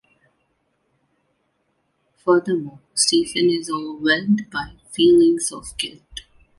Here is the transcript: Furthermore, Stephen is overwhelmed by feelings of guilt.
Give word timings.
Furthermore, 2.25 2.79
Stephen 2.95 3.51
is 3.51 3.69
overwhelmed 3.69 4.47
by 4.51 4.71
feelings 4.91 5.51
of 5.51 5.77
guilt. 5.77 6.21